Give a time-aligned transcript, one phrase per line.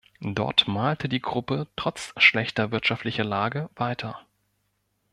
[0.33, 4.19] Dort malte die Gruppe trotz schlechter wirtschaftlicher Lage weiter.